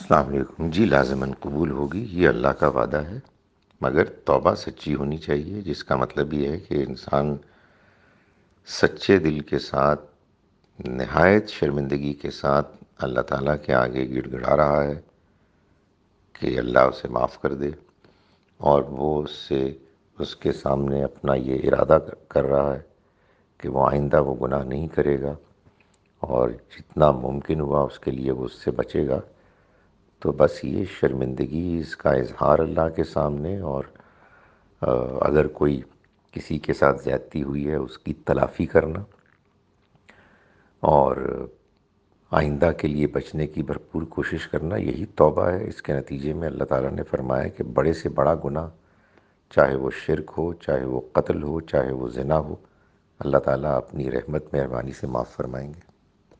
السلام 0.00 0.28
علیکم۔ 0.28 0.68
جی 0.74 0.84
لازماً 0.84 1.32
قبول 1.40 1.70
ہوگی، 1.70 2.04
یہ 2.10 2.28
اللہ 2.28 2.52
کا 2.58 2.68
وعدہ 2.74 3.00
ہے، 3.06 3.18
مگر 3.80 4.04
توبہ 4.26 4.54
سچی 4.54 4.94
ہونی 4.94 5.16
چاہیے، 5.24 5.60
جس 5.62 5.82
کا 5.84 5.96
مطلب 5.96 6.32
یہ 6.34 6.48
ہے 6.48 6.58
کہ 6.58 6.82
انسان 6.86 7.34
سچے 8.68 9.18
دل 9.24 9.38
کے 9.50 9.58
ساتھ، 9.58 10.04
نہایت 10.78 11.48
شرمندگی 11.48 12.12
کے 12.22 12.30
ساتھ 12.30 12.68
اللہ 12.98 13.20
تعالیٰ 13.30 13.54
کے 13.64 13.74
آگے 13.74 14.06
گڑ 14.10 14.26
گڑا 14.32 14.56
رہا 14.56 14.82
ہے 14.84 14.94
کہ 16.34 16.58
اللہ 16.58 16.86
اسے 16.90 17.08
معاف 17.08 17.40
کر 17.42 17.54
دے، 17.54 17.70
اور 18.60 18.82
وہ 18.98 19.10
اس 19.22 19.34
سے، 19.48 19.60
اس 20.18 20.34
کے 20.36 20.52
سامنے 20.52 21.02
اپنا 21.04 21.34
یہ 21.48 21.68
ارادہ 21.68 21.98
کر 22.28 22.44
رہا 22.44 22.72
ہے 22.74 22.80
کہ 23.60 23.68
وہ 23.68 23.86
آئندہ 23.88 24.22
وہ 24.22 24.34
گناہ 24.40 24.64
نہیں 24.64 24.88
کرے 24.94 25.20
گا، 25.22 25.34
اور 26.22 26.48
جتنا 26.72 27.10
ممکن 27.26 27.60
ہوا 27.60 27.82
اس 27.82 27.98
کے 27.98 28.10
لیے 28.10 28.32
وہ 28.32 28.44
اس 28.44 28.62
سے 28.64 28.70
بچے 28.80 29.06
گا۔ 29.08 29.20
تو 30.20 30.32
بس 30.32 30.64
یہ 30.64 30.84
شرمندگی 30.98 31.78
اس 31.80 31.96
کا 31.96 32.10
اظہار 32.10 32.58
اللہ 32.58 32.88
کے 32.96 33.04
سامنے 33.04 33.58
اور 33.58 33.84
اگر 35.22 35.46
کوئی 35.46 35.80
کسی 36.32 36.58
کے 36.58 36.72
ساتھ 36.72 37.02
زیادتی 37.04 37.42
ہوئی 37.42 37.68
ہے 37.68 37.74
اس 37.74 37.98
کی 37.98 38.12
تلافی 38.14 38.66
کرنا 38.66 39.02
اور 40.82 41.16
آئندہ 42.30 42.70
کے 42.78 42.88
لیے 42.88 43.06
بچنے 43.06 43.46
کی 43.46 43.62
بھرپور 43.62 44.02
کوشش 44.02 44.46
کرنا، 44.48 44.76
یہی 44.76 45.06
توبہ 45.14 45.48
ہے۔ 45.48 45.66
اس 45.68 45.82
کے 45.82 45.92
نتیجے 45.92 46.32
میں 46.32 46.48
اللہ 46.48 46.64
تعالیٰ 46.64 46.90
نے 46.90 47.02
فرمایا 47.02 47.48
کہ 47.48 47.64
بڑے 47.64 47.92
سے 47.92 48.08
بڑا 48.08 48.34
گناہ، 48.44 48.68
چاہے 49.50 49.74
وہ 49.74 49.90
شرک 49.96 50.30
ہو، 50.38 50.52
چاہے 50.54 50.84
وہ 50.84 51.00
قتل 51.12 51.42
ہو، 51.42 51.60
چاہے 51.60 51.92
وہ 51.92 52.08
زنا 52.08 52.38
ہو، 52.38 52.56
اللہ 53.18 53.38
تعالیٰ 53.38 53.76
اپنی 53.76 54.10
رحمت، 54.10 54.54
مہربانی 54.54 54.92
سے 54.92 55.06
معاف 55.06 55.36
فرمائیں 55.36 55.68
گے۔ 55.74 55.89